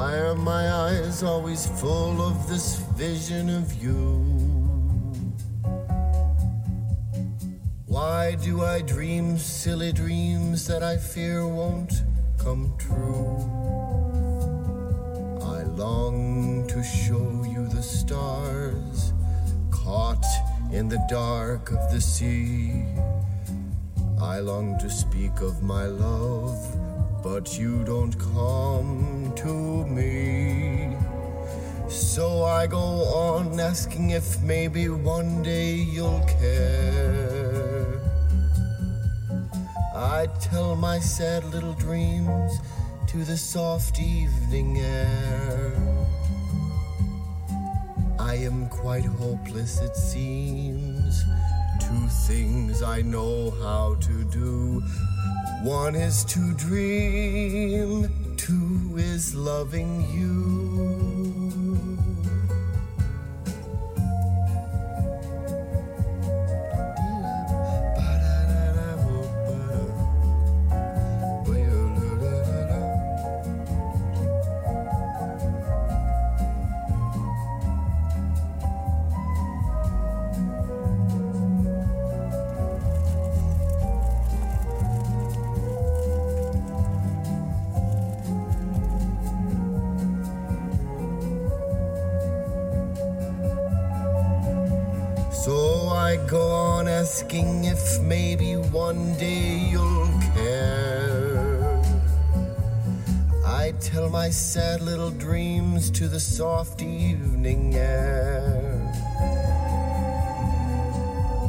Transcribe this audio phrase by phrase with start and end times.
[0.00, 4.24] Why are my eyes always full of this vision of you?
[7.84, 11.92] Why do I dream silly dreams that I fear won't
[12.38, 13.36] come true?
[15.42, 19.12] I long to show you the stars
[19.70, 20.24] caught
[20.72, 22.86] in the dark of the sea.
[24.18, 26.56] I long to speak of my love,
[27.22, 30.96] but you don't come to me.
[31.88, 38.00] So I go on asking if maybe one day you'll care.
[39.94, 42.52] I tell my sad little dreams
[43.08, 45.72] to the soft evening air.
[48.18, 51.24] I am quite hopeless, it seems.
[51.80, 54.82] Two things I know how to do.
[55.62, 58.08] One is to dream,
[58.38, 61.29] two is loving you.
[96.00, 101.82] I go on asking if maybe one day you'll care.
[103.44, 108.56] I tell my sad little dreams to the soft evening air.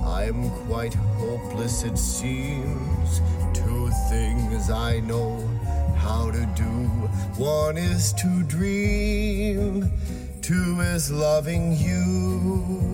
[0.05, 3.21] I'm quite hopeless, it seems.
[3.53, 5.47] Two things I know
[5.95, 6.73] how to do.
[7.37, 9.89] One is to dream,
[10.41, 12.91] two is loving you.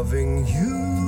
[0.00, 0.99] Loving you.